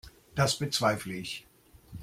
[0.33, 1.45] Das bezweifle ich.